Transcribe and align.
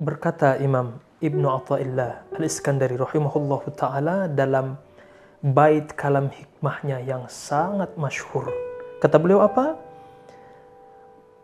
Berkata 0.00 0.56
Imam 0.56 0.96
Ibnu 1.20 1.44
Athaillah 1.44 2.32
Al-Iskandari 2.32 2.96
rahimahullah 2.96 3.62
taala 3.76 4.32
dalam 4.32 4.80
bait 5.44 5.92
kalam 5.92 6.32
hikmahnya 6.32 7.04
yang 7.04 7.28
sangat 7.28 7.92
masyhur. 8.00 8.48
Kata 9.04 9.20
beliau 9.20 9.44
apa? 9.44 9.76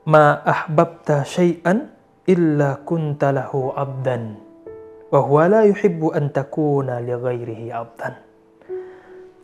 Ma 0.09 0.41
ahbabta 0.41 1.29
syai'an 1.29 1.92
illa 2.24 2.80
kunta 2.80 3.29
lahu 3.29 3.77
abdan 3.77 4.41
wa 5.12 5.20
huwa 5.20 5.52
la 5.52 5.60
yuhibbu 5.68 6.16
an 6.16 6.32
takuna 6.32 7.04
li 7.04 7.12
ghairihi 7.12 7.68
abdan. 7.77 8.16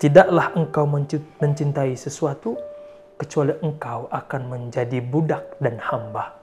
Tidaklah 0.01 0.57
engkau 0.57 0.89
mencintai 0.89 2.01
sesuatu 2.01 2.57
kecuali 3.21 3.61
engkau 3.61 4.09
akan 4.09 4.43
menjadi 4.49 5.05
budak 5.05 5.61
dan 5.61 5.77
hamba 5.85 6.42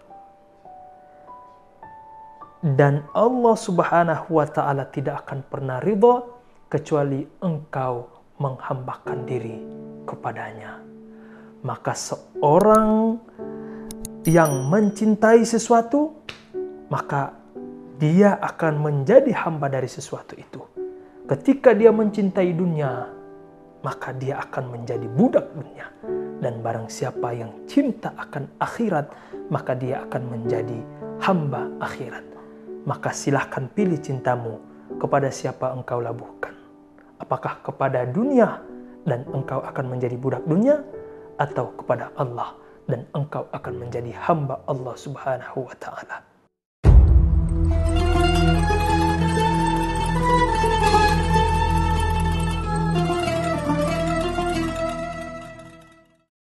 dan 2.60 3.08
Allah 3.16 3.56
Subhanahu 3.56 4.36
wa 4.36 4.44
taala 4.44 4.84
tidak 4.92 5.24
akan 5.24 5.48
pernah 5.48 5.80
ridha 5.80 6.28
kecuali 6.68 7.24
engkau 7.40 8.12
menghambakan 8.36 9.24
diri 9.24 9.64
kepadanya. 10.04 10.84
Maka 11.64 11.96
seorang 11.96 13.20
yang 14.28 14.68
mencintai 14.68 15.44
sesuatu, 15.48 16.20
maka 16.92 17.32
dia 18.00 18.36
akan 18.40 18.80
menjadi 18.80 19.32
hamba 19.44 19.72
dari 19.72 19.88
sesuatu 19.88 20.36
itu. 20.36 20.60
Ketika 21.28 21.72
dia 21.72 21.96
mencintai 21.96 22.52
dunia, 22.56 23.08
maka 23.84 24.12
dia 24.12 24.40
akan 24.40 24.76
menjadi 24.76 25.08
budak 25.08 25.48
dunia. 25.56 25.88
Dan 26.40 26.64
barang 26.64 26.88
siapa 26.88 27.36
yang 27.36 27.52
cinta 27.68 28.16
akan 28.16 28.48
akhirat, 28.60 29.12
maka 29.52 29.76
dia 29.76 30.08
akan 30.08 30.24
menjadi 30.32 30.80
hamba 31.20 31.68
akhirat 31.84 32.39
maka 32.88 33.12
silahkan 33.12 33.68
pilih 33.72 34.00
cintamu 34.00 34.62
kepada 35.02 35.28
siapa 35.34 35.74
engkau 35.74 36.00
labuhkan. 36.00 36.56
Apakah 37.20 37.60
kepada 37.66 38.08
dunia 38.08 38.64
dan 39.04 39.26
engkau 39.34 39.60
akan 39.66 39.86
menjadi 39.92 40.16
budak 40.16 40.44
dunia 40.48 40.86
atau 41.40 41.72
kepada 41.76 42.12
Allah 42.16 42.56
dan 42.86 43.06
engkau 43.14 43.46
akan 43.52 43.74
menjadi 43.76 44.12
hamba 44.28 44.62
Allah 44.66 44.96
Subhanahu 44.96 45.68
wa 45.68 45.76
taala. 45.78 46.29